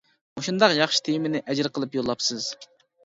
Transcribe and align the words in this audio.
مۇشۇنداق 0.39 0.73
ياخشى 0.79 1.03
تېمىنى 1.09 1.41
ئەجىر 1.43 1.71
قىلىپ 1.77 1.99
يوللاپسىز. 1.99 2.49